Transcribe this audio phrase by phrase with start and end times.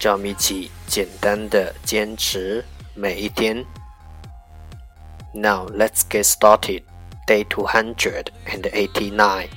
[0.00, 3.64] 让我们一起简单的坚持每一天。
[5.32, 6.82] Now let's get started.
[7.26, 9.48] Day two hundred and eighty-nine.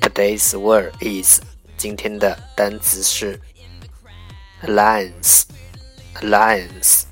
[0.00, 1.40] Today's word is
[1.76, 3.40] 今天的单词是
[4.62, 5.44] alliance.
[6.20, 7.04] Alliance.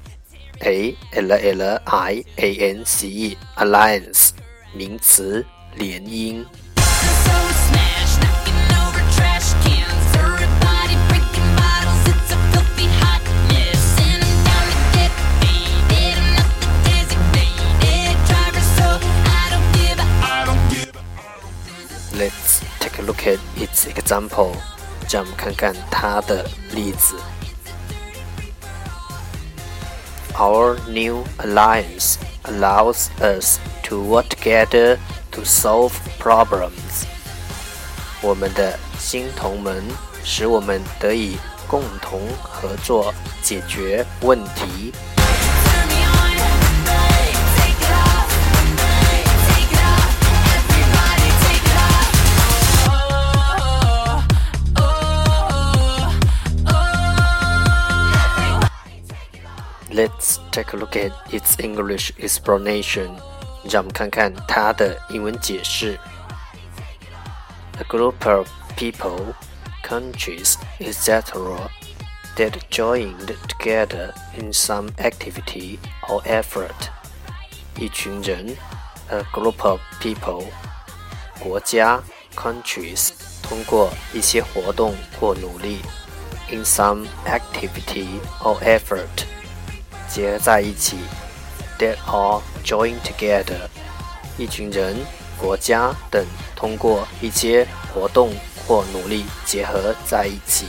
[0.60, 3.38] A L L I A N C E.
[3.56, 4.30] Alliance.
[4.74, 5.44] 名词
[5.76, 6.44] 联姻。
[22.18, 24.52] Let's take a look at its example.
[25.10, 27.16] 让我们看看它的例子。
[30.36, 34.98] Our new alliance allows us to work together
[35.30, 37.04] to solve problems.
[38.20, 39.74] 我们的新同盟
[40.24, 41.36] 使我们得以
[41.68, 44.92] 共同合作解决问题。
[59.90, 63.16] Let's take a look at its English explanation.
[63.64, 65.98] 让我们看看它的英文解释。
[67.78, 69.34] A group of people,
[69.82, 71.70] countries, etc.,
[72.36, 76.90] that joined together in some activity or effort.
[77.78, 78.56] 一群人，
[79.08, 80.44] a group of people，
[81.40, 82.02] 国家，
[82.36, 83.10] countries，
[83.42, 85.80] 通过一些活动或努力，
[86.50, 89.24] in some activity or effort。
[90.08, 90.96] 结合在一起，
[91.78, 93.68] that are joined together，
[94.38, 94.96] 一群人、
[95.38, 96.24] 国家等
[96.54, 98.32] 通过一些活动
[98.66, 100.66] 或努力结合在一起。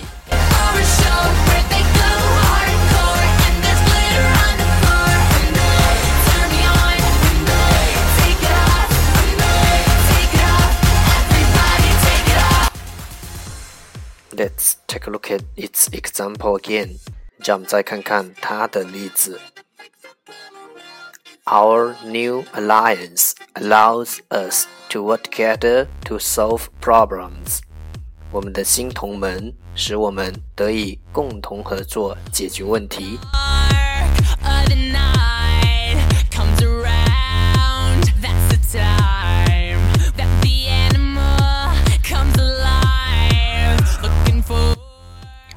[14.37, 16.99] Let's take a look at its example again.
[17.39, 19.39] 让我们再看看它的例子。
[21.45, 27.59] Our new alliance allows us to work together to solve problems.
[28.31, 33.19] 我们的新同盟使我们得以共同合作解决问题。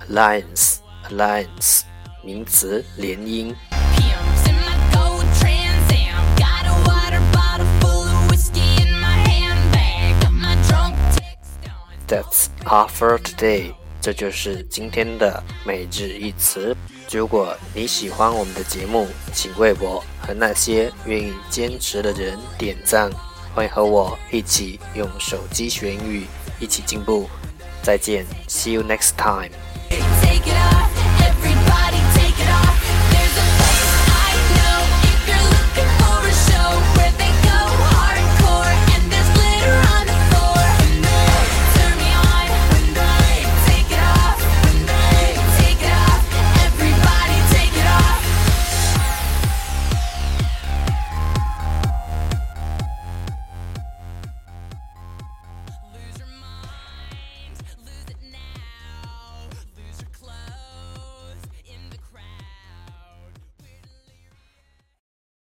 [0.08, 0.71] Alliance
[1.09, 1.81] Alliance
[2.21, 3.53] 名词联姻。
[12.07, 13.73] That's our for today。
[13.99, 16.75] 这就是今天的每日一词。
[17.09, 23.09] 如果你喜欢我们的节目，请为我和那些愿意坚持的人点赞。
[23.55, 26.25] 欢迎和我一起用手机学英语，
[26.59, 27.29] 一起进步。
[27.81, 29.51] 再见，See you next time。